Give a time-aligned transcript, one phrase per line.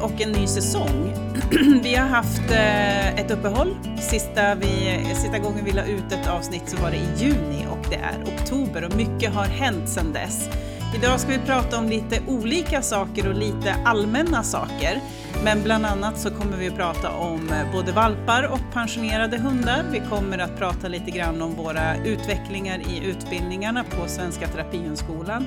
[0.00, 1.12] och en ny säsong.
[1.82, 3.76] vi har haft eh, ett uppehåll.
[4.00, 7.86] Sista, vi, sista gången vi la ut ett avsnitt så var det i juni och
[7.90, 10.48] det är oktober och mycket har hänt sedan dess.
[10.94, 15.00] Idag ska vi prata om lite olika saker och lite allmänna saker.
[15.44, 19.84] Men bland annat så kommer vi att prata om eh, både valpar och pensionerade hundar.
[19.92, 25.46] Vi kommer att prata lite grann om våra utvecklingar i utbildningarna på Svenska Terapihundskolan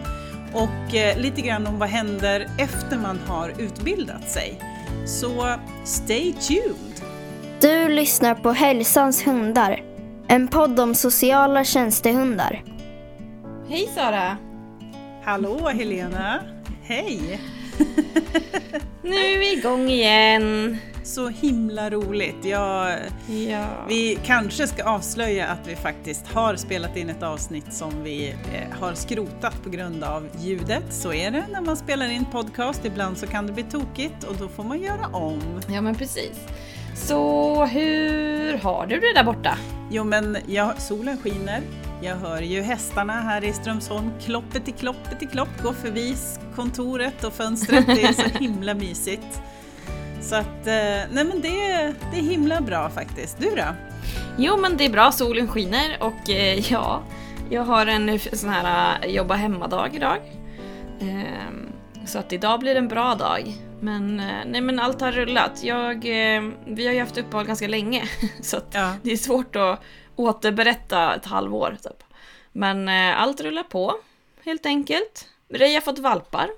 [0.53, 4.59] och eh, lite grann om vad händer efter man har utbildat sig.
[5.05, 7.01] Så stay tuned!
[7.61, 9.81] Du lyssnar på Hälsans hundar,
[10.27, 12.63] en podd om sociala tjänstehundar.
[13.69, 14.37] Hej Sara!
[15.23, 16.39] Hallå Helena!
[16.83, 17.39] Hej!
[19.01, 20.77] nu är vi igång igen!
[21.03, 22.45] Så himla roligt!
[22.45, 22.99] Jag,
[23.49, 23.65] ja.
[23.89, 28.79] Vi kanske ska avslöja att vi faktiskt har spelat in ett avsnitt som vi eh,
[28.79, 30.83] har skrotat på grund av ljudet.
[30.89, 32.85] Så är det när man spelar in podcast.
[32.85, 35.61] Ibland så kan det bli tokigt och då får man göra om.
[35.69, 36.39] Ja men precis.
[36.95, 39.57] Så hur har du det där borta?
[39.91, 41.61] Jo men ja, solen skiner.
[42.01, 46.15] Jag hör ju hästarna här i Strömsholm kloppet i kloppet i klopp gå förbi
[46.55, 47.85] kontoret och fönstret.
[47.85, 49.41] Det är så himla mysigt.
[50.23, 51.49] Så att, eh, nej men det,
[52.11, 53.39] det är himla bra faktiskt.
[53.39, 53.65] Du då?
[54.37, 57.03] Jo men det är bra, solen skiner och eh, ja,
[57.49, 60.17] jag har en sån här eh, jobba hemma-dag idag.
[61.01, 61.71] Ehm,
[62.05, 63.53] så att idag blir en bra dag.
[63.81, 65.63] Men nej men allt har rullat.
[65.63, 66.03] Jag,
[66.65, 68.03] vi har ju haft uppehåll ganska länge
[68.41, 68.93] så ja.
[69.03, 69.79] det är svårt att
[70.15, 71.77] återberätta ett halvår.
[71.83, 72.03] Typ.
[72.51, 73.95] Men allt rullar på
[74.45, 75.27] helt enkelt.
[75.49, 76.49] Rej har fått valpar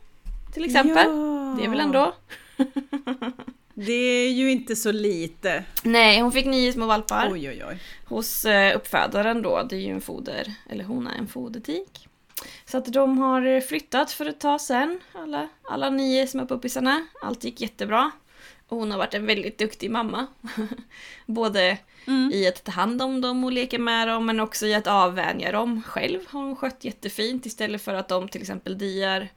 [0.53, 1.07] till exempel.
[1.07, 1.55] Ja.
[1.59, 2.13] Det är väl ändå
[3.73, 5.63] det är ju inte så lite.
[5.83, 7.29] Nej, hon fick nio små valpar.
[7.31, 7.77] Oj, oj, oj.
[8.05, 12.07] Hos eh, uppfödaren då, det är ju en foder, eller hon är en fodertik.
[12.65, 17.07] Så att de har flyttat för ett tag sen, alla, alla nio små puppisarna.
[17.21, 18.11] Allt gick jättebra.
[18.67, 20.27] Och hon har varit en väldigt duktig mamma.
[21.25, 21.77] Både
[22.07, 22.31] mm.
[22.33, 25.51] i att ta hand om dem och leka med dem, men också i att avvänja
[25.51, 26.19] dem själv.
[26.27, 29.27] Har hon skött jättefint istället för att de till exempel diar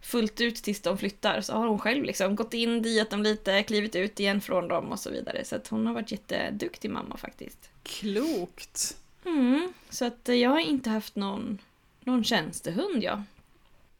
[0.00, 3.62] fullt ut tills de flyttar så har hon själv liksom gått in, diat dem lite,
[3.62, 5.44] klivit ut igen från dem och så vidare.
[5.44, 7.70] Så att hon har varit jätteduktig mamma faktiskt.
[7.82, 8.96] Klokt!
[9.24, 11.58] Mm, så att jag har inte haft någon,
[12.00, 13.22] någon tjänstehund jag.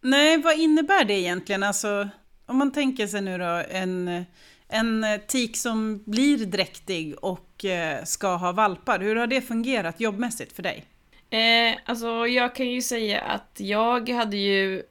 [0.01, 1.63] Nej, vad innebär det egentligen?
[1.63, 2.09] Alltså,
[2.47, 4.25] om man tänker sig nu då en,
[4.69, 8.99] en tik som blir dräktig och eh, ska ha valpar.
[8.99, 10.85] Hur har det fungerat jobbmässigt för dig?
[11.31, 14.83] Eh, alltså jag kan ju säga att jag hade ju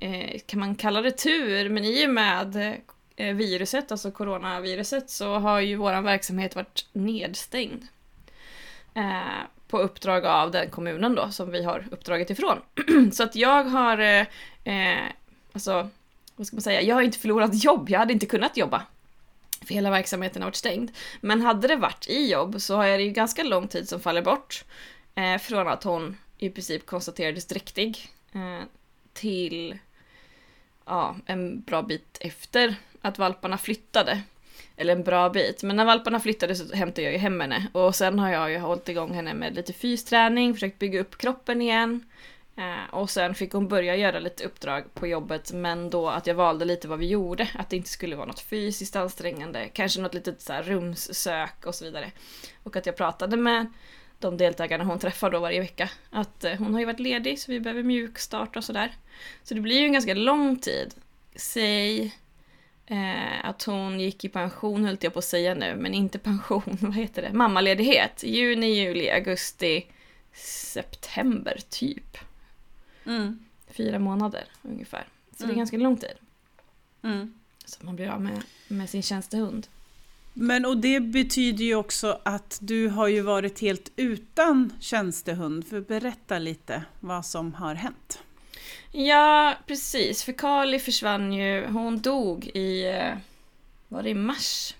[0.00, 2.80] eh, kan man kalla det tur, men i och med
[3.16, 7.82] eh, viruset, alltså coronaviruset, så har ju vår verksamhet varit nedstängd.
[8.94, 12.58] Eh, på uppdrag av den kommunen då, som vi har uppdraget ifrån.
[13.12, 14.26] så att jag har, eh,
[14.64, 15.04] eh,
[15.52, 15.88] alltså,
[16.36, 18.82] vad ska man säga, jag har inte förlorat jobb, jag hade inte kunnat jobba.
[19.66, 20.90] För hela verksamheten har varit stängd.
[21.20, 24.22] Men hade det varit i jobb så har det ju ganska lång tid som faller
[24.22, 24.64] bort.
[25.14, 28.64] Eh, från att hon i princip konstaterades dräktig eh,
[29.16, 29.78] till
[30.84, 34.22] ja, en bra bit efter att valparna flyttade.
[34.76, 37.94] Eller en bra bit, men när valparna flyttade så hämtade jag ju hem henne och
[37.94, 42.04] sen har jag ju hållit igång henne med lite fysträning, försökt bygga upp kroppen igen.
[42.56, 46.34] Eh, och sen fick hon börja göra lite uppdrag på jobbet men då att jag
[46.34, 50.14] valde lite vad vi gjorde, att det inte skulle vara något fysiskt ansträngande, kanske något
[50.14, 52.10] litet så här rumssök och så vidare.
[52.62, 53.66] Och att jag pratade med
[54.18, 55.90] de deltagarna hon träffar då varje vecka.
[56.10, 58.92] Att eh, hon har ju varit ledig så vi behöver mjukstart och sådär.
[59.42, 60.94] Så det blir ju en ganska lång tid.
[61.36, 62.14] Säg
[62.86, 66.78] eh, att hon gick i pension höll jag på att säga nu, men inte pension,
[66.80, 67.32] vad heter det?
[67.32, 68.22] Mammaledighet.
[68.26, 69.86] Juni, juli, augusti,
[70.32, 72.18] september typ.
[73.06, 73.44] Mm.
[73.68, 75.06] Fyra månader ungefär.
[75.30, 75.48] Så mm.
[75.48, 75.58] det är mm.
[75.58, 76.16] ganska lång tid.
[77.02, 77.34] Mm.
[77.64, 79.66] Så man blir av med, med sin tjänstehund.
[80.38, 85.66] Men och det betyder ju också att du har ju varit helt utan tjänstehund.
[85.66, 88.22] För berätta lite vad som har hänt.
[88.92, 90.24] Ja, precis.
[90.24, 93.18] För Kali försvann ju, hon dog i, eh,
[93.88, 94.74] var det i mars?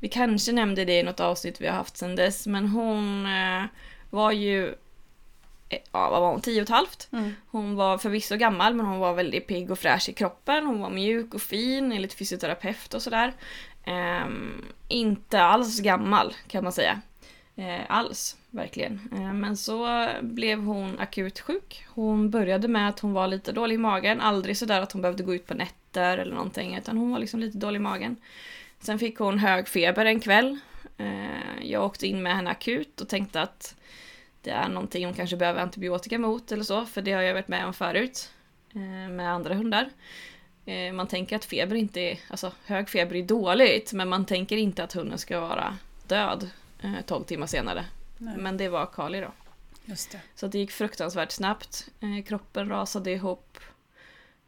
[0.00, 3.64] Vi kanske nämnde det i något avsnitt vi har haft sedan dess, men hon eh,
[4.10, 4.68] var ju
[5.68, 7.08] eh, ja, vad var hon, tio och ett halvt.
[7.12, 7.34] Mm.
[7.46, 10.66] Hon var förvisso gammal men hon var väldigt pigg och fräsch i kroppen.
[10.66, 13.32] Hon var mjuk och fin enligt fysioterapeut och sådär.
[13.86, 17.00] Ehm, inte alls gammal kan man säga.
[17.56, 19.00] Eh, alls, verkligen.
[19.12, 21.84] Eh, men så blev hon akut sjuk.
[21.88, 24.20] Hon började med att hon var lite dålig i magen.
[24.20, 26.76] Aldrig sådär att hon behövde gå ut på nätter eller någonting.
[26.76, 28.16] Utan hon var liksom lite dålig i magen.
[28.80, 30.58] Sen fick hon hög feber en kväll.
[30.98, 33.76] Eh, jag åkte in med henne akut och tänkte att
[34.42, 36.86] det är någonting hon kanske behöver antibiotika mot eller så.
[36.86, 38.30] För det har jag varit med om förut.
[38.74, 39.88] eh, med andra hundar.
[40.66, 44.56] Eh, man tänker att feber inte är, alltså hög feber är dåligt, men man tänker
[44.56, 46.50] inte att hunden ska vara död
[46.82, 47.84] eh, 12 timmar senare.
[48.18, 48.36] Nej.
[48.36, 49.32] Men det var Kali då.
[49.84, 50.20] Just det.
[50.34, 51.88] Så det gick fruktansvärt snabbt.
[52.00, 53.58] Eh, kroppen rasade ihop.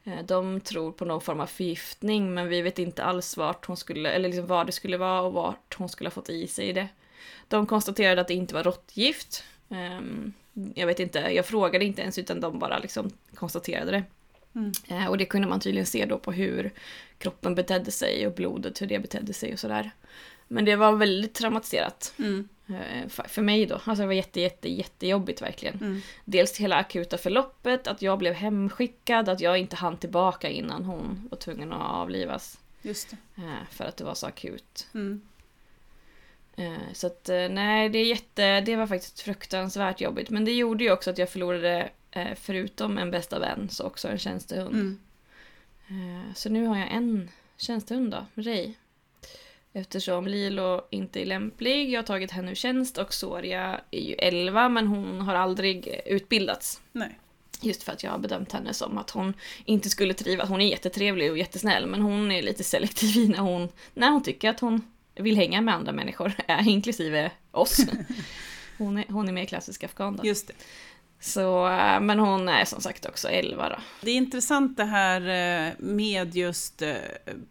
[0.04, 3.76] Eh, de tror på någon form av förgiftning men vi vet inte alls vart hon
[3.76, 6.72] skulle, eller liksom vad det skulle vara och vart hon skulle ha fått i sig
[6.72, 6.88] det.
[7.48, 9.44] De konstaterade att det inte var råttgift.
[9.68, 10.32] Ehm,
[10.74, 14.02] jag vet inte, jag frågade inte ens utan de bara liksom konstaterade det.
[14.58, 14.72] Mm.
[14.88, 16.70] Eh, och det kunde man tydligen se då på hur
[17.18, 19.90] kroppen betedde sig och blodet, hur det betedde sig och sådär.
[20.48, 22.14] Men det var väldigt traumatiserat.
[22.18, 22.48] Mm.
[22.68, 23.74] Eh, för- mig då.
[23.74, 25.74] Alltså det var jätte, jätte, jättejobbigt verkligen.
[25.80, 26.00] Mm.
[26.24, 31.28] Dels hela akuta förloppet, att jag blev hemskickad, att jag inte hann tillbaka innan hon
[31.30, 32.58] var tvungen att avlivas.
[32.82, 33.42] Just det.
[33.42, 34.86] eh, För att det var så akut.
[34.94, 35.20] Mm.
[36.92, 40.30] Så att nej, det är jätte, det var faktiskt fruktansvärt jobbigt.
[40.30, 41.88] Men det gjorde ju också att jag förlorade,
[42.40, 44.74] förutom en bästa vän, så också en tjänstehund.
[44.74, 44.98] Mm.
[46.28, 48.72] Eh, Så nu har jag en tjänstehund då, Ray.
[49.72, 54.14] Eftersom Lilo inte är lämplig, jag har tagit henne ur tjänst och Soria är ju
[54.14, 56.80] 11 men hon har aldrig utbildats.
[56.92, 57.18] Nej.
[57.60, 59.34] Just för att jag har bedömt henne som att hon
[59.64, 60.48] inte skulle trivas.
[60.48, 64.50] Hon är jättetrevlig och jättesnäll men hon är lite selektiv när hon, när hon tycker
[64.50, 64.82] att hon
[65.14, 67.80] vill hänga med andra människor, eh, inklusive oss.
[68.78, 70.26] Hon är, hon är mer klassisk afghan då.
[70.26, 70.54] Just det.
[71.20, 73.76] Så, eh, men hon är som sagt också 11 då.
[74.00, 76.94] Det är intressant det här eh, med just eh,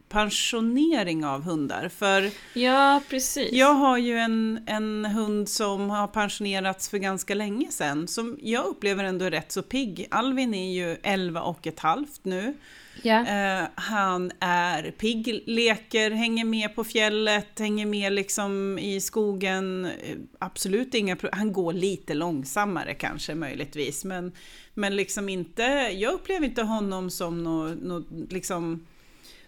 [0.09, 1.89] pensionering av hundar.
[1.89, 3.51] För Ja, precis.
[3.51, 8.07] jag har ju en, en hund som har pensionerats för ganska länge sedan.
[8.07, 10.07] Som jag upplever ändå är rätt så pigg.
[10.11, 12.53] Alvin är ju 11 och ett halvt nu.
[13.01, 13.27] Ja.
[13.27, 19.85] Eh, han är pigg, leker, hänger med på fjället, hänger med liksom i skogen.
[19.85, 24.31] Eh, absolut inga Han går lite långsammare kanske möjligtvis, men,
[24.73, 25.63] men liksom inte,
[25.94, 28.85] jag upplever inte honom som något nå, liksom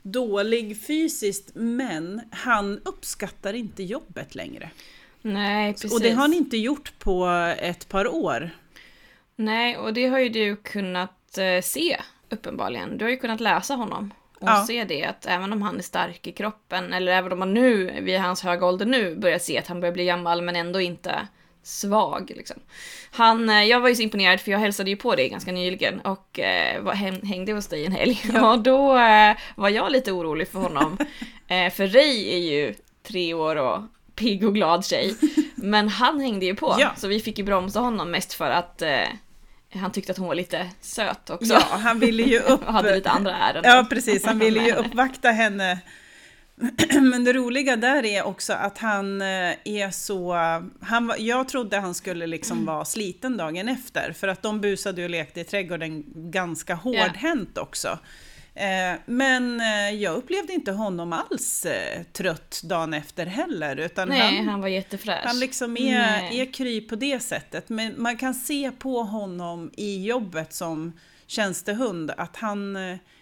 [0.01, 4.71] dålig fysiskt, men han uppskattar inte jobbet längre.
[5.21, 5.93] Nej, precis.
[5.93, 7.27] Och det har han inte gjort på
[7.59, 8.49] ett par år.
[9.35, 11.97] Nej, och det har ju du kunnat eh, se
[12.29, 12.97] uppenbarligen.
[12.97, 14.63] Du har ju kunnat läsa honom och Ja.
[14.67, 18.01] se det att även om han är stark i kroppen, eller även om man nu,
[18.01, 21.27] vid hans höga ålder nu, börjar se att han börjar bli gammal men ändå inte
[21.63, 22.31] svag.
[22.35, 22.57] Liksom.
[23.11, 25.99] Han, eh, jag var ju så imponerad för jag hälsade ju på dig ganska nyligen
[25.99, 26.93] och eh, var,
[27.25, 28.21] hängde hos dig en helg.
[28.33, 28.51] Ja.
[28.53, 30.97] Och då eh, var jag lite orolig för honom.
[31.47, 32.73] eh, för Ray är ju
[33.03, 33.81] tre år och
[34.15, 35.15] pigg och glad tjej.
[35.55, 36.91] Men han hängde ju på, Ja.
[36.97, 39.07] så vi fick ju bromsa honom mest för att eh,
[39.73, 41.53] han tyckte att hon var lite söt också.
[41.53, 42.67] Ja, han ville ju upp...
[42.67, 43.71] och hade lite andra ärenden.
[43.71, 44.25] Ja, precis.
[44.25, 45.79] Han ville ju uppvakta henne.
[47.01, 49.27] Men det roliga där är också att han eh,
[49.63, 50.33] är så...
[50.81, 55.09] Han jag trodde han skulle liksom vara sliten dagen efter, för att de busade och
[55.09, 57.99] lekte i trädgården ganska hårdhänt också.
[58.59, 64.37] Eh, Men eh, jag upplevde inte honom alls eh, trött dagen efter heller, utan Nej,
[64.37, 65.23] han, han var jättefräsch.
[65.25, 66.39] han liksom är, Nej.
[66.41, 67.69] är kry på det sättet.
[67.69, 72.77] Men man kan se på honom i jobbet som tjänstehund att han,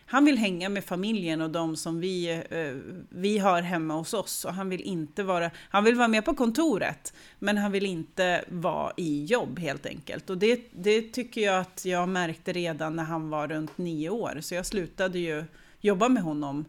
[0.09, 4.46] han vill hänga med familjen och de som vi, eh, vi har hemma hos oss.
[4.46, 8.46] Och han vill inte vara, han vill vara med på kontoret, men han vill inte
[8.48, 10.29] vara i jobb helt enkelt.
[10.29, 14.38] Och det, det tycker jag att jag märkte redan när han var runt nio år.
[14.41, 15.46] Så jag slutade ju
[15.79, 16.65] jobba med honom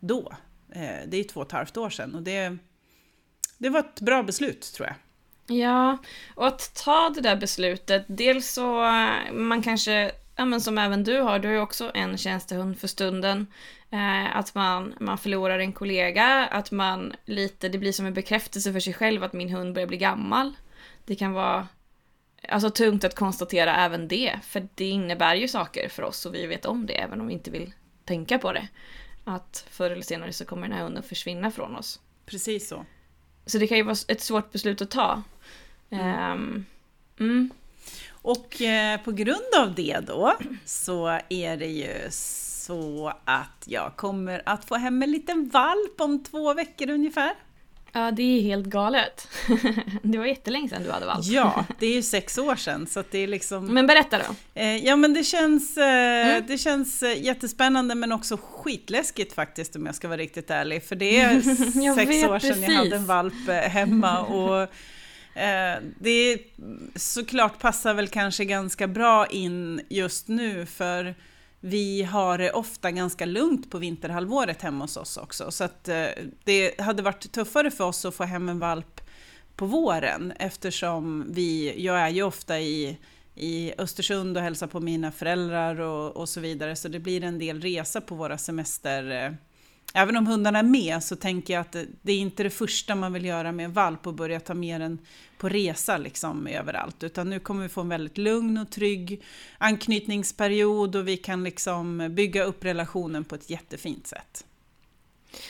[0.00, 0.32] då.
[0.72, 2.14] Eh, Det är två och ett halvt år sedan.
[2.14, 2.56] Och det,
[3.58, 4.96] det var ett bra beslut tror jag.
[5.58, 5.98] Ja,
[6.34, 11.04] och att ta det där beslutet, dels så, eh, man kanske, ja men som även
[11.04, 13.46] du har, du har ju också en tjänstehund för stunden,
[13.90, 18.72] eh, att man, man förlorar en kollega, att man lite, det blir som en bekräftelse
[18.72, 20.52] för sig själv att min hund börjar bli gammal.
[21.04, 21.68] Det kan vara
[22.48, 26.46] alltså tungt att konstatera även det, för det innebär ju saker för oss och vi
[26.46, 27.72] vet om det, även om vi inte vill
[28.04, 28.68] tänka på det.
[29.24, 32.00] Att förr eller senare så kommer den här hunden försvinna från oss.
[32.26, 32.84] Precis så.
[33.46, 35.22] Så det kan ju vara ett svårt beslut att ta.
[35.90, 36.64] Ehm,
[37.18, 37.50] mm.
[38.22, 44.42] Och eh, på grund av det då så är det ju så att jag kommer
[44.46, 47.32] att få hem en liten valp om två veckor ungefär.
[47.92, 49.28] Ja, det är helt galet.
[50.02, 51.24] det var jättelänge sedan du hade valp.
[51.24, 53.66] Ja, det är ju sex år sedan så att det är liksom...
[53.66, 54.34] Men berätta då.
[54.60, 56.44] Eh, ja men det känns, eh, Mm.
[56.46, 60.84] det känns jättespännande men också skitläskigt faktiskt om jag ska vara riktigt ärlig.
[60.84, 61.32] För det är
[61.84, 62.76] Jag sex år sedan jag precis.
[62.76, 64.20] hade en valp hemma.
[64.20, 64.68] Och
[65.34, 66.38] Eh, det det
[66.96, 71.14] såklart passar väl kanske ganska bra in just nu för
[71.60, 75.50] vi har det ofta ganska lugnt på vinterhalvåret hemma hos oss också.
[75.50, 76.06] Så att eh,
[76.44, 79.00] det hade varit tuffare för oss att få hem en valp
[79.56, 82.98] på våren eftersom vi, jag är ju ofta i,
[83.34, 86.76] i Östersund och hälsar på mina föräldrar och, och så vidare.
[86.76, 89.24] Så det blir en del resa på våra semester.
[89.24, 89.32] Eh,
[89.94, 92.94] Även om hundarna är med så tänker jag att det, det är inte det första
[92.94, 94.98] man vill göra med en valp och börja ta med den
[95.38, 97.02] på resa liksom överallt.
[97.02, 99.22] Utan nu kommer vi få en väldigt lugn och trygg
[99.58, 104.44] anknytningsperiod och vi kan liksom bygga upp relationen på ett jättefint sätt.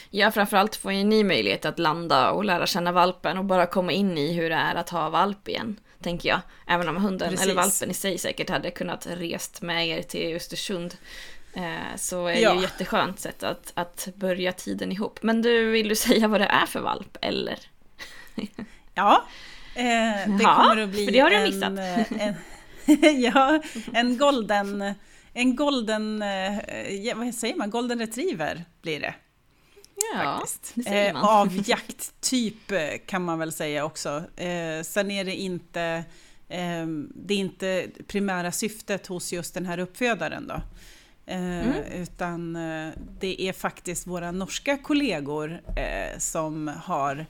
[0.09, 3.91] Ja, framförallt får ju ni möjlighet att landa och lära känna valpen och bara komma
[3.91, 5.79] in i hur det är att ha valp igen.
[6.01, 6.39] Tänker jag.
[6.67, 7.45] Även om hunden Precis.
[7.45, 10.95] eller valpen i sig säkert hade kunnat rest med er till Östersund.
[11.53, 12.55] Eh, så är det ja.
[12.55, 15.23] ju jätteskönt sätt att, att börja tiden ihop.
[15.23, 17.59] Men du, vill du säga vad det är för valp, eller?
[18.93, 19.25] Ja,
[19.75, 21.79] eh, det ja, kommer att bli för det har du en, missat.
[21.79, 22.35] Eh, en,
[23.21, 23.61] ja,
[23.93, 24.93] en golden,
[25.33, 29.13] en golden, eh, vad säger man, golden retriever blir det.
[30.13, 30.71] Ja, faktiskt.
[30.75, 31.23] det säger man.
[31.23, 34.23] Eh, av jakttyp eh, kan man väl säga också.
[34.35, 36.03] Eh, sen är det inte,
[36.49, 40.61] eh, det är inte primära syftet hos just den här uppfödaren då.
[41.31, 41.83] Eh, mm.
[42.01, 45.61] Utan eh, det är faktiskt våra norska kollegor
[46.17, 47.25] som har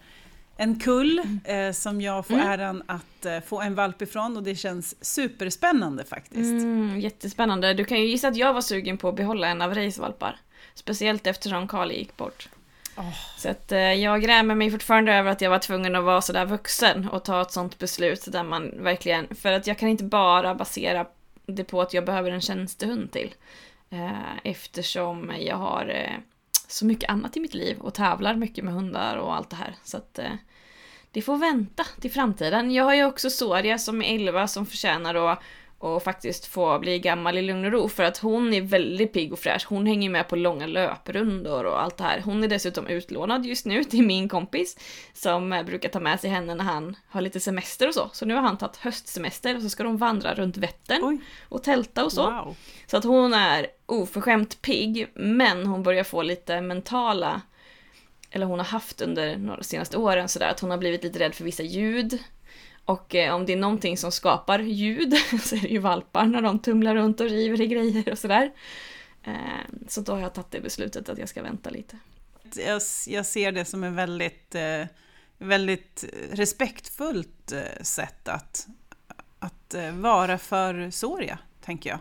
[0.61, 2.47] en kull eh, som jag får mm.
[2.47, 6.63] äran att eh, få en valp ifrån och det känns superspännande faktiskt.
[6.63, 7.73] Mm, jättespännande.
[7.73, 10.39] Du kan ju gissa att jag var sugen på att behålla en av Reis valpar.
[10.73, 12.49] Speciellt eftersom Kali gick bort.
[12.97, 13.13] Oh.
[13.37, 16.45] Så att eh, jag grämer mig fortfarande över att jag var tvungen att vara sådär
[16.45, 20.55] vuxen och ta ett sånt beslut där man verkligen, för att jag kan inte bara
[20.55, 21.05] basera
[21.45, 23.33] det på att jag behöver en tjänstehund till.
[23.91, 26.17] Eh, eftersom jag har eh,
[26.67, 29.75] så mycket annat i mitt liv och tävlar mycket med hundar och allt det här.
[29.83, 30.33] Så att eh,
[31.11, 32.71] det får vänta till framtiden.
[32.71, 35.39] Jag har ju också Soria som är 11 som förtjänar att
[35.81, 39.33] och faktiskt få bli gammal i lugn och ro för att hon är väldigt pigg
[39.33, 39.65] och fräsch.
[39.67, 42.21] Hon hänger med på långa löprundor och allt det här.
[42.25, 44.77] Hon är dessutom utlånad just nu till min kompis
[45.13, 48.09] som brukar ta med sig henne när han har lite semester och så.
[48.13, 52.05] Så nu har han tagit höstsemester och så ska de vandra runt Vättern och tälta
[52.05, 52.31] och så.
[52.31, 52.55] Wow.
[52.87, 57.41] Så att hon är oförskämt pigg men hon börjar få lite mentala
[58.31, 61.35] eller hon har haft under de senaste åren sådär att hon har blivit lite rädd
[61.35, 62.19] för vissa ljud
[62.91, 66.41] och eh, om det är någonting som skapar ljud så är det ju valpar när
[66.41, 68.51] de tumlar runt och river i grejer och sådär.
[69.23, 69.33] Eh,
[69.87, 71.97] så då har jag tagit det beslutet att jag ska vänta lite.
[72.55, 74.85] Jag, jag ser det som en väldigt, eh,
[75.37, 78.67] väldigt respektfullt eh, sätt att,
[79.39, 81.99] att eh, vara för Soria, tänker jag.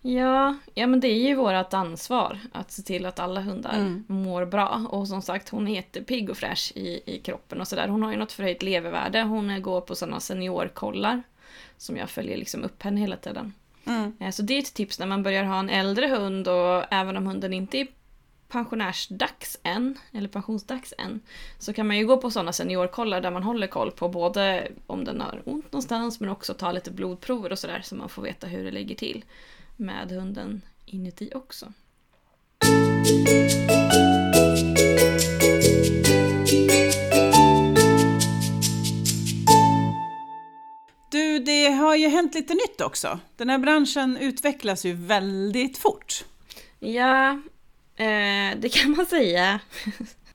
[0.00, 4.04] Ja, ja men det är ju vårt ansvar att se till att alla hundar mm.
[4.06, 4.86] mår bra.
[4.90, 7.88] Och som sagt, hon är jättepigg och fräsch i, i kroppen och sådär.
[7.88, 9.22] Hon har ju något förhöjt levervärde.
[9.22, 11.22] Hon går på sådana seniorkollar.
[11.76, 13.52] Som jag följer liksom upp henne hela tiden.
[13.86, 14.16] Mm.
[14.20, 17.16] Eh, så det är ett tips när man börjar ha en äldre hund och även
[17.16, 17.86] om hunden inte är
[18.48, 21.20] pensionärsdags än, eller pensionsdags än,
[21.58, 25.04] så kan man ju gå på sådana seniorkollar där man håller koll på både om
[25.04, 28.46] den har ont någonstans men också ta lite blodprover och sådär så man får veta
[28.46, 29.24] hur det ligger till
[29.78, 31.72] med hunden inuti också.
[41.10, 43.18] Du, det har ju hänt lite nytt också.
[43.36, 46.24] Den här branschen utvecklas ju väldigt fort.
[46.78, 47.30] Ja,
[47.96, 49.60] eh, det kan man säga.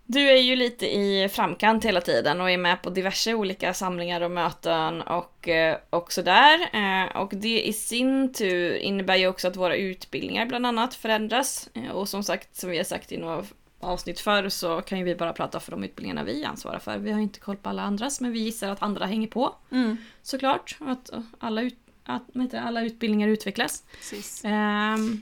[0.06, 4.22] Du är ju lite i framkant hela tiden och är med på diverse olika samlingar
[4.22, 6.60] och möten och, eh, och sådär.
[6.74, 11.70] Eh, och det i sin tur innebär ju också att våra utbildningar bland annat förändras.
[11.74, 13.44] Eh, och som sagt, som vi har sagt i några
[13.80, 16.98] avsnitt förr så kan ju vi bara prata för de utbildningarna vi ansvarar för.
[16.98, 19.56] Vi har inte koll på alla andras men vi gissar att andra hänger på.
[19.72, 19.98] Mm.
[20.22, 20.78] Såklart.
[20.80, 23.84] Att alla, ut, att, inte, alla utbildningar utvecklas.
[24.44, 25.22] Um,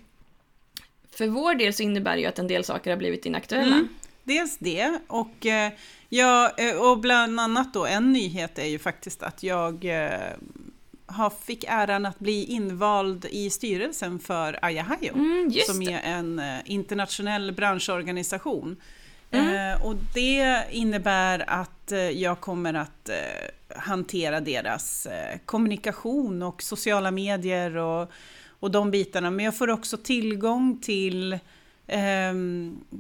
[1.12, 3.76] för vår del så innebär det ju att en del saker har blivit inaktuella.
[3.76, 3.90] Mm
[4.34, 5.72] dels det och, eh,
[6.10, 10.20] ja, eh, och bland annat då en nyhet är ju faktiskt att jag eh,
[11.06, 17.52] har, fick äran att bli invald i styrelsen för Ayahayo mm, som är en internationell
[17.52, 18.78] branschorganisation.
[19.32, 19.74] Mm.
[19.74, 23.16] Eh, och det innebär att jag kommer att eh,
[23.78, 28.12] hantera deras eh, kommunikation och sociala medier och,
[28.60, 29.32] och de bitarna.
[29.32, 31.40] Men jag får också tillgång till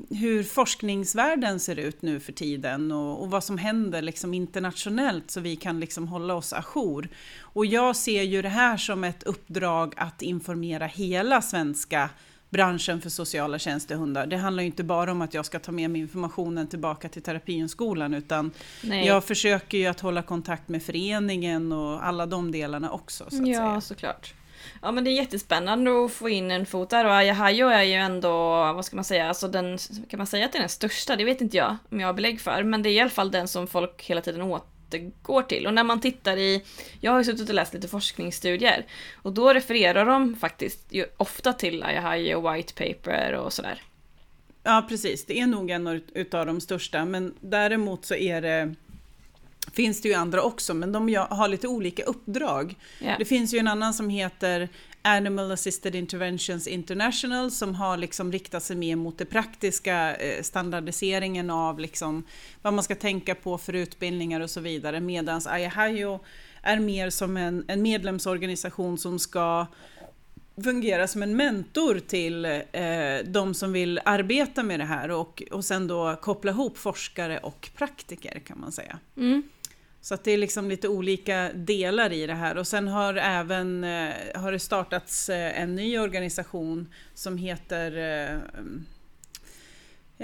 [0.10, 5.40] hur forskningsvärlden ser ut nu för tiden och, och vad som händer liksom internationellt så
[5.40, 7.10] vi kan liksom hålla oss ajour.
[7.40, 12.10] Och jag ser ju det här som ett uppdrag att informera hela svenska
[12.50, 14.28] branschen för sociala tjänstehundar.
[14.28, 17.22] Det handlar ju inte bara om att jag ska ta med mig informationen tillbaka till
[17.22, 18.52] terapihundskolan utan
[18.84, 19.08] Nej.
[19.08, 23.26] jag försöker ju att hålla kontakt med föreningen och alla de delarna också.
[23.30, 23.82] Så ja, säga.
[23.82, 24.34] såklart.
[24.82, 27.94] Ja men det är jättespännande att få in en fot där och Ayahayo är ju
[27.94, 28.30] ändå,
[28.74, 29.78] vad ska man säga, alltså den,
[30.10, 31.16] kan man säga att det är den största?
[31.16, 33.32] Det vet inte jag om jag har belägg för, men det är i alla fall
[33.32, 35.68] den som folk hela tiden återgår till.
[35.68, 36.64] Och när man tittar i,
[37.00, 41.54] jag har ju suttit och läst lite forskningsstudier och då refererar de faktiskt ju ofta
[41.54, 43.82] till Ayahayo White Paper och sådär.
[44.64, 48.76] Ja precis, det är nog en utav de största men däremot så är det
[49.74, 52.76] finns det ju andra också, men de har lite olika uppdrag.
[53.00, 53.20] Yeah.
[53.20, 54.70] Det finns ju en annan som heter
[55.02, 61.50] Animal Assisted Interventions International som har liksom riktat sig mer mot det praktiska eh, standardiseringen
[61.50, 62.24] av liksom
[62.62, 65.00] vad man ska tänka på för utbildningar och så vidare.
[65.00, 66.20] Medan Ayahayo
[66.62, 69.68] är mer som en, en medlemsorganisation som ska
[70.64, 72.62] fungera som en mentor till eh,
[73.26, 77.70] de som vill arbeta med det här och, och sen då koppla ihop forskare och
[77.76, 79.00] praktiker kan man säga.
[79.18, 79.44] Mm.
[80.02, 83.84] Så att det är liksom lite olika delar i det här och sen har även
[83.84, 88.40] eh, har det startats eh, en ny organisation som heter eh,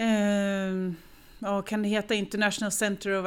[0.04, 0.92] eh,
[1.40, 3.26] ja, kan det heta International Center of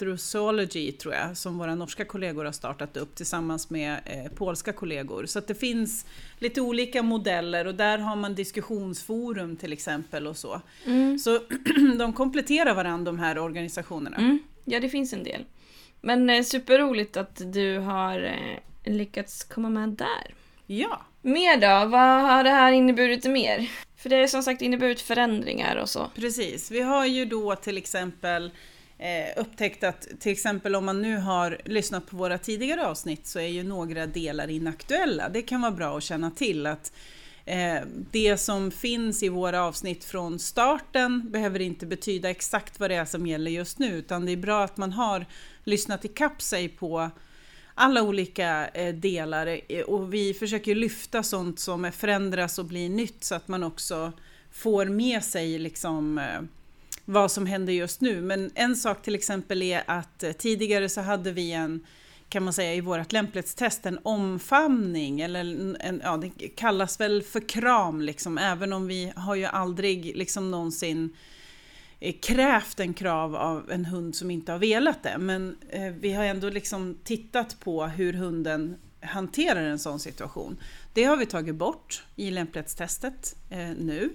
[0.00, 5.26] Anthropology tror jag, som våra norska kollegor har startat upp tillsammans med eh, polska kollegor.
[5.26, 6.06] Så att det finns
[6.38, 10.60] lite olika modeller och där har man diskussionsforum till exempel och så.
[10.86, 11.18] Mm.
[11.18, 11.38] Så
[11.98, 14.16] de kompletterar varandra de här organisationerna.
[14.16, 14.38] Mm.
[14.64, 15.44] Ja, det finns en del.
[16.00, 20.34] Men eh, superroligt att du har eh, lyckats komma med där.
[20.66, 21.02] Ja.
[21.22, 21.90] Mer då?
[21.90, 23.70] Vad har det här inneburit mer?
[23.96, 26.10] För det har som sagt inneburit förändringar och så.
[26.14, 26.70] Precis.
[26.70, 28.50] Vi har ju då till exempel
[29.02, 33.38] eh, upptäckt att till exempel om man nu har lyssnat på våra tidigare avsnitt så
[33.38, 35.28] är ju några delar inaktuella.
[35.28, 36.92] Det kan vara bra att känna till att
[37.44, 37.80] eh,
[38.10, 43.04] det som finns i våra avsnitt från starten behöver inte betyda exakt vad det är
[43.04, 45.26] som gäller just nu utan det är bra att man har
[45.64, 47.10] lyssnat ikapp sig på
[47.74, 53.24] alla olika eh, delar eh, och vi försöker lyfta sånt som förändras och blir nytt
[53.24, 54.12] så att man också
[54.50, 56.40] får med sig liksom eh,
[57.04, 58.20] vad som händer just nu.
[58.20, 61.86] Men en sak till exempel är att eh, tidigare så hade vi en
[62.32, 65.40] kan man säga i vårt lämplighetstest en omfamning eller
[65.80, 70.50] en, ja, det kallas väl för kram liksom även om vi har ju aldrig liksom
[70.50, 71.16] någonsin
[72.00, 75.18] eh, krävt en krav av en hund som inte har velat det.
[75.18, 80.56] Men eh, vi har ändå liksom tittat på hur hunden hanterar en sån situation.
[80.92, 84.10] Det har vi tagit bort i lämplighetstestet eh, nu.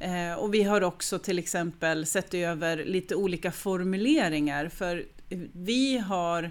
[0.00, 5.04] Eh, och vi har också till exempel sett över lite olika formuleringar för
[5.52, 6.50] vi har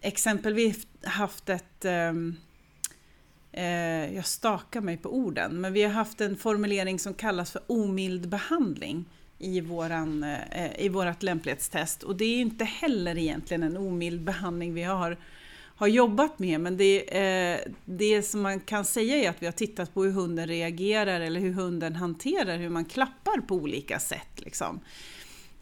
[0.00, 2.36] exempelvis haft ett ehm,
[3.52, 7.62] eh, jag stakar mig på orden, men vi har haft en formulering som kallas för
[7.66, 9.04] omild behandling
[9.38, 12.02] i, våran, eh, i vårat lämplighetstest.
[12.02, 15.16] Och det är inte heller egentligen en omild behandling vi har,
[15.76, 19.52] har jobbat med, men det, eh, det som man kan säga är att vi har
[19.52, 24.30] tittat på hur hunden reagerar eller hur hunden hanterar hur man klappar på olika sätt.
[24.36, 24.80] Liksom.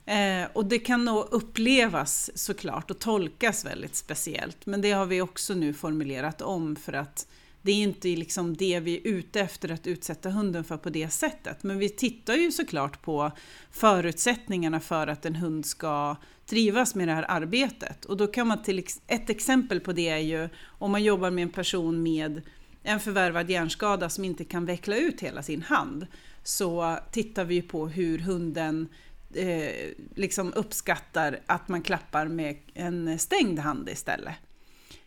[0.06, 5.20] Eh, och det kan nog upplevas såklart och tolkas väldigt speciellt, men det har vi
[5.20, 7.26] också nu formulerat om för att
[7.62, 11.10] det är inte liksom det vi är ute efter att utsätta hunden för på det
[11.10, 11.62] sättet.
[11.62, 13.30] Men vi tittar ju såklart på
[13.70, 18.04] förutsättningarna för att en hund ska trivas med det här arbetet.
[18.04, 21.42] Och då kan man till ett exempel på det är ju om man jobbar med
[21.42, 22.42] en person med
[22.82, 26.06] en förvärvad hjärnskada som inte kan veckla ut hela sin hand.
[26.42, 28.88] Så tittar vi på hur hunden
[29.34, 29.70] eh,
[30.14, 34.34] liksom uppskattar att man klappar med en stängd hand istället.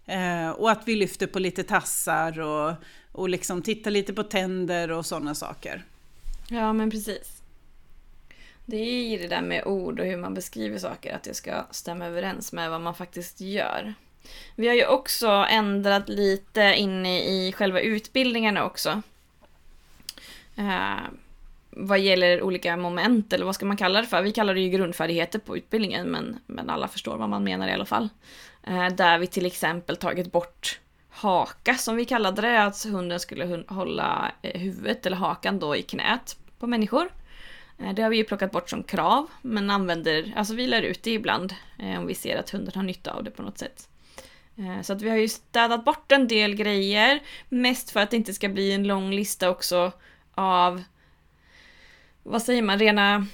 [0.06, 2.74] Eh, och att vi lyfter på lite tassar och,
[3.12, 5.84] och liksom tittar lite på tänder och sådana saker.
[6.50, 7.42] Ja, men precis.
[8.66, 11.66] Det är ju det där med ord och hur man beskriver saker, att det ska
[11.72, 13.94] stämma överens med vad man faktiskt gör.
[14.56, 19.02] Vi har ju också ändrat lite inne i själva utbildningarna också.
[20.56, 21.04] Eh,
[21.70, 24.22] vad gäller olika moment, eller vad ska man kalla det för?
[24.22, 27.72] Vi kallar det ju grundfärdigheter på utbildningen, men, men alla förstår vad man menar i
[27.72, 28.10] alla fall.
[28.67, 33.63] Eh, där vi till exempel tagit bort haka som vi kallade det, att hunden skulle
[33.67, 37.10] hålla eh, huvudet eller hakan då i knät på människor.
[37.80, 41.04] Eh, det har vi ju plockat bort som krav, men använder, alltså vi lär ut
[41.04, 41.56] det ibland
[41.97, 43.89] om vi ser att hunden har nytta av det på något sätt.
[44.82, 48.34] Så att vi har ju städat bort en del grejer, mest för att det inte
[48.34, 49.91] ska bli en lång lista också
[50.36, 50.84] av,
[52.23, 53.28] vad säger man, rena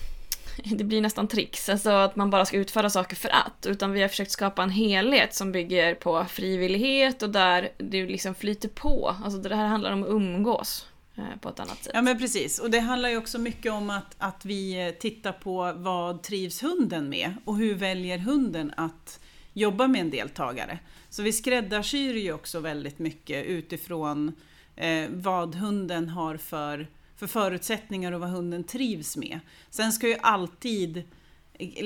[0.78, 3.66] det blir nästan tricks, alltså att man bara ska utföra saker för att.
[3.66, 8.36] Utan vi har försökt skapa en helhet som bygger på frivillighet och där det liksom
[8.36, 9.16] flyter på.
[9.24, 11.92] Alltså det här handlar om att umgås eh, på ett annat sätt.
[11.94, 15.32] Ja men precis, och det handlar ju också mycket om att, att vi eh, tittar
[15.32, 19.20] på vad trivs hunden med och hur väljer hunden att
[19.54, 20.80] jobba med en deltagare.
[21.10, 24.34] Så vi skräddarsyr ju också väldigt mycket utifrån
[24.76, 26.88] eh, vad hunden har för
[27.20, 29.40] för förutsättningar och vad hunden trivs med.
[29.70, 31.04] Sen ska ju alltid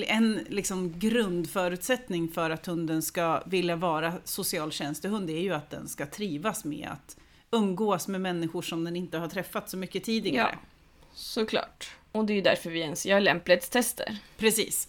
[0.08, 6.06] en liksom grundförutsättning för att hunden ska vilja vara socialtjänstehund är ju att den ska
[6.06, 7.17] trivas med att
[7.52, 10.52] umgås med människor som den inte har träffat så mycket tidigare.
[10.52, 10.60] Ja,
[11.13, 11.91] såklart.
[12.12, 14.17] Och det är ju därför vi ens gör lämplighetstester.
[14.38, 14.88] Precis.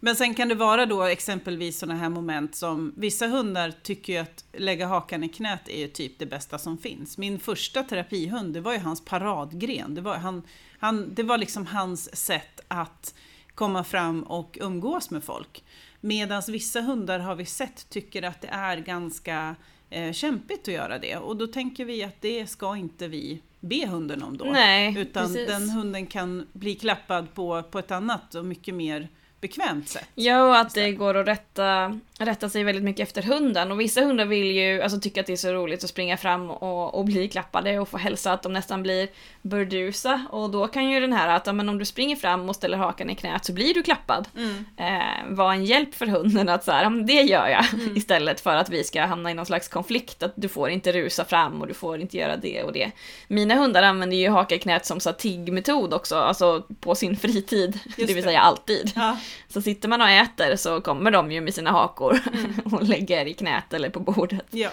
[0.00, 4.18] Men sen kan det vara då exempelvis sådana här moment som vissa hundar tycker ju
[4.18, 7.18] att lägga hakan i knät är ju typ det bästa som finns.
[7.18, 9.94] Min första terapihund, det var ju hans paradgren.
[9.94, 10.42] Det var, han,
[10.78, 13.14] han, det var liksom hans sätt att
[13.54, 15.64] komma fram och umgås med folk.
[16.00, 19.56] Medan vissa hundar har vi sett tycker att det är ganska
[19.90, 21.16] eh, kämpigt att göra det.
[21.16, 24.44] Och då tänker vi att det ska inte vi be hunden om då.
[24.44, 25.48] Nej, utan precis.
[25.48, 29.08] den hunden kan bli klappad på, på ett annat och mycket mer
[29.40, 30.08] bekvämt sätt.
[30.14, 33.72] Ja, och att det går att rätta, rätta sig väldigt mycket efter hunden.
[33.72, 36.50] Och vissa hundar vill ju, alltså tycka att det är så roligt att springa fram
[36.50, 39.08] och, och bli klappade och få hälsa att de nästan blir
[39.42, 40.26] burdusa.
[40.30, 43.10] Och då kan ju den här att men om du springer fram och ställer hakan
[43.10, 44.28] i knät så blir du klappad.
[44.36, 44.64] Mm.
[44.76, 47.64] Eh, vara en hjälp för hunden att så här, det gör jag.
[47.96, 51.24] Istället för att vi ska hamna i någon slags konflikt att du får inte rusa
[51.24, 52.90] fram och du får inte göra det och det.
[53.28, 57.16] Mina hundar använder ju haka i knät som så här tiggmetod också, alltså på sin
[57.16, 57.78] fritid.
[57.96, 58.22] det vill det.
[58.22, 58.92] säga alltid.
[58.94, 59.16] Ja,
[59.48, 62.20] Så sitter man och äter så kommer de ju med sina hakor
[62.64, 64.46] och lägger i knät eller på bordet.
[64.50, 64.70] ja.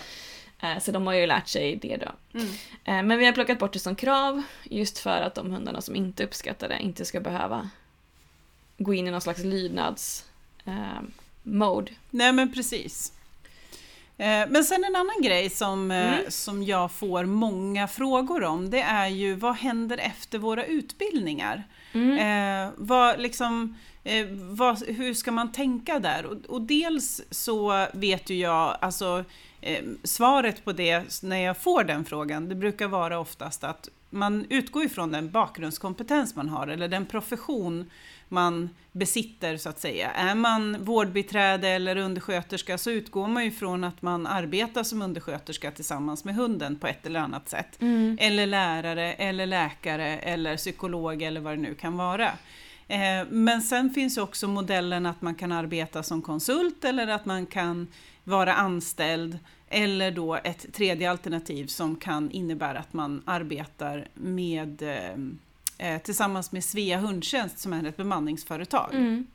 [0.61, 2.39] Eh, Så de har ju lärt sig det då.
[2.39, 2.47] Mm.
[2.83, 5.95] Eh, Men vi har plockat bort det som krav just för att de hundarna som
[5.95, 7.69] inte uppskattar det inte ska behöva
[8.77, 10.25] gå in i någon slags lydnads
[10.65, 11.01] eh.
[12.09, 13.13] Nej men precis.
[14.49, 16.19] Men sen en annan grej som, Mm.
[16.31, 21.63] som jag får många frågor om, det är ju vad händer efter våra utbildningar?
[21.93, 22.17] Mm.
[22.17, 26.25] Eh, vad, liksom, eh, vad, hur ska man tänka där?
[26.25, 29.23] Och, och dels så vet ju jag, alltså
[29.61, 34.45] eh, svaret på det när jag får den frågan, det brukar vara oftast att man
[34.49, 37.89] utgår ifrån den bakgrundskompetens man har eller den profession
[38.29, 40.11] man besitter så att säga.
[40.11, 45.71] Är man vårdbiträde eller undersköterska så utgår man ju från att man arbetar som undersköterska
[45.71, 47.77] tillsammans med hunden på ett eller annat sätt.
[48.19, 52.27] Eller lärare, eller läkare, eller psykolog eller vad det nu kan vara.
[52.87, 57.45] Eh, Men sen finns också modellen att man kan arbeta som konsult eller att man
[57.45, 57.87] kan
[58.23, 64.83] vara anställd eller då ett tredje alternativ som kan innebära att man arbetar med
[65.77, 68.93] eh, tillsammans med Svea hundtjänst som är ett bemanningsföretag.
[68.93, 69.27] Mm.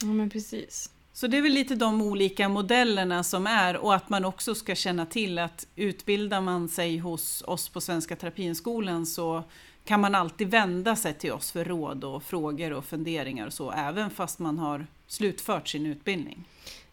[0.00, 0.90] Ja men precis.
[1.12, 4.74] Så det är väl lite de olika modellerna som är och att man också ska
[4.74, 9.44] känna till att utbildar man sig hos oss på Svenska Terapienskolan så
[9.84, 13.72] kan man alltid vända sig till oss för råd och frågor och funderingar och så,
[13.72, 16.44] även fast man har slutfört sin utbildning.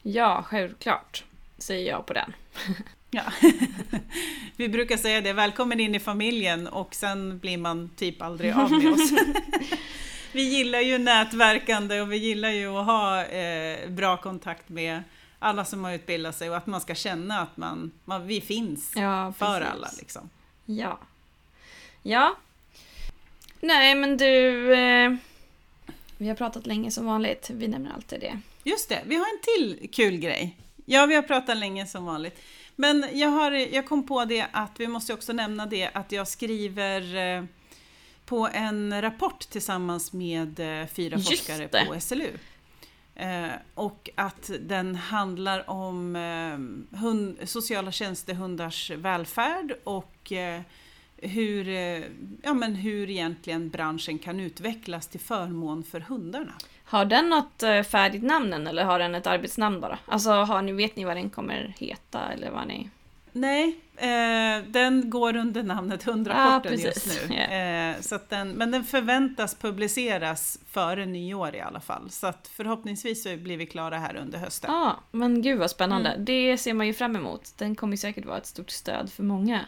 [0.02, 1.24] Ja, självklart.
[1.58, 2.34] Säger jag på den.
[3.12, 3.24] Ja.
[4.56, 8.72] Vi brukar säga det, välkommen in i familjen och sen blir man typ aldrig av
[8.72, 9.12] med oss.
[10.32, 15.04] Vi gillar ju nätverkande och vi gillar ju att ha eh, bra kontakt med
[15.40, 18.94] alla som har utbildat sig och att man ska känna att man, man, vi finns
[18.96, 19.90] Ja, för alla.
[20.00, 20.30] Liksom.
[20.66, 21.00] Ja.
[22.04, 22.36] Ja.
[23.60, 25.16] Nej men du, eh,
[26.18, 27.50] vi har pratat länge som vanligt.
[27.50, 28.40] Vi nämner alltid det.
[28.64, 30.58] Just det, vi har en till kul grej.
[30.86, 32.40] Ja, vi har pratat länge som vanligt.
[32.82, 36.28] Men jag, har, jag kom på det att vi måste också nämna det att jag
[36.28, 37.44] skriver eh,
[38.26, 41.86] på en rapport tillsammans med eh, fyra Just forskare det.
[41.86, 42.30] på SLU.
[43.16, 50.62] Eh, och att den handlar om eh, hund, sociala tjänstehundars välfärd och eh,
[51.18, 51.68] hur,
[52.44, 56.54] ja, men hur egentligen branschen kan utvecklas till förmån för hundarna.
[56.92, 60.00] Har den något eh, färdigt namn än, eller har den ett arbetsnamn bara?
[60.06, 62.90] Alltså har ni, vet ni vad den kommer heta eller vad ni...
[63.32, 66.86] Nej, eh, den går under namnet Ja, Hundrapporten precis.
[66.86, 67.36] just nu.
[67.50, 67.56] Ja.
[67.56, 72.10] Eh, så den, men den förväntas publiceras före nyår i alla fall.
[72.10, 74.72] Så att förhoppningsvis så blir vi klara här under hösten.
[74.74, 76.10] Ja, men gud vad spännande.
[76.10, 76.26] Mm.
[76.26, 77.54] Det ser man ju fram emot.
[77.58, 79.66] Den kommer säkert vara ett stort stöd för många.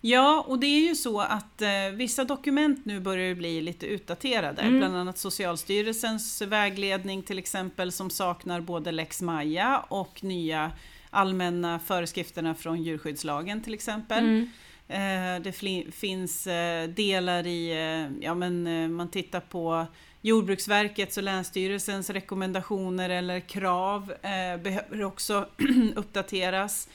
[0.00, 4.62] Ja, och det är ju så att eh, vissa dokument nu börjar bli lite utdaterade.
[4.62, 4.78] Mm.
[4.78, 10.72] Bland annat Socialstyrelsens vägledning till exempel som saknar både lex Maja och nya
[11.10, 14.18] allmänna föreskrifterna från djurskyddslagen till exempel.
[14.18, 14.48] Mm.
[14.88, 15.52] Eh, Det
[15.94, 19.86] finns eh, delar i, eh, ja men eh, man tittar på
[20.22, 25.46] Jordbruksverkets och Länsstyrelsens rekommendationer eller krav eh, behöver också
[25.96, 26.88] uppdateras.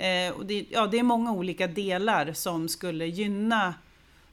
[0.00, 3.74] Eh, och det, ja, det är många olika delar som skulle gynna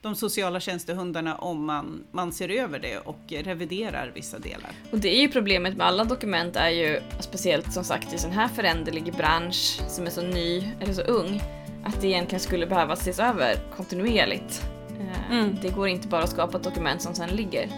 [0.01, 4.71] de sociala tjänstehundarna om man, man ser över det och reviderar vissa delar.
[4.91, 8.31] Och det är ju problemet med alla dokument är ju, speciellt som sagt i sån
[8.31, 11.41] här föränderlig bransch som är så ny eller så ung,
[11.83, 14.61] att det egentligen skulle behöva ses över kontinuerligt.
[14.99, 15.55] Eh, Mm.
[15.61, 17.69] Det går inte bara att skapa ett dokument som sen ligger.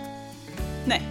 [0.86, 1.02] Nej,